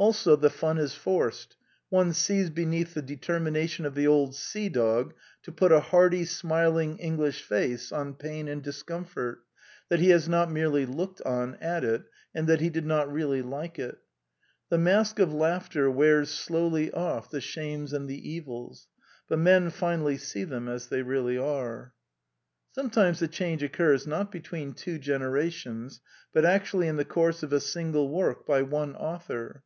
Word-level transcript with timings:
Also, 0.00 0.36
the 0.36 0.48
fun 0.48 0.78
is 0.78 0.94
forced: 0.94 1.56
one 1.88 2.12
sees 2.12 2.50
beneath 2.50 2.94
the 2.94 3.02
determination 3.02 3.84
of 3.84 3.96
the 3.96 4.06
old 4.06 4.32
sea 4.32 4.68
dog 4.68 5.12
to 5.42 5.50
put 5.50 5.72
a 5.72 5.80
hearty 5.80 6.24
smiling 6.24 6.96
English 6.98 7.42
face 7.42 7.90
on 7.90 8.14
pain 8.14 8.46
and 8.46 8.62
discomfort, 8.62 9.40
that 9.88 9.98
he 9.98 10.10
has 10.10 10.28
not 10.28 10.52
merely 10.52 10.86
looked 10.86 11.20
on 11.22 11.56
at 11.56 11.82
it, 11.82 12.04
and 12.32 12.46
that 12.46 12.60
he 12.60 12.70
did 12.70 12.86
not 12.86 13.12
really 13.12 13.42
like 13.42 13.76
it. 13.76 13.98
The 14.68 14.78
mask 14.78 15.18
of 15.18 15.32
laughter 15.34 15.90
wears 15.90 16.30
slowly 16.30 16.92
off 16.92 17.28
the 17.28 17.40
shames 17.40 17.92
and 17.92 18.08
the 18.08 18.30
evils; 18.32 18.86
but 19.28 19.40
men 19.40 19.68
finally 19.68 20.16
see 20.16 20.44
them 20.44 20.68
as 20.68 20.86
they 20.86 21.02
really 21.02 21.36
are. 21.38 21.92
Sometimes 22.70 23.18
the 23.18 23.26
change 23.26 23.64
occurs, 23.64 24.06
not 24.06 24.30
between 24.30 24.74
two 24.74 25.00
generations, 25.00 26.00
but 26.32 26.44
actually 26.44 26.86
in 26.86 26.98
the 26.98 27.04
course 27.04 27.42
of 27.42 27.52
a 27.52 27.58
single 27.58 28.08
work 28.10 28.46
by 28.46 28.62
one 28.62 28.94
author. 28.94 29.64